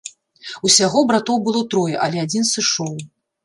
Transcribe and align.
Усяго 0.69 1.03
братоў 1.11 1.37
было 1.49 1.63
трое, 1.77 1.95
але 2.09 2.17
адзін 2.27 2.51
сышоў. 2.57 2.93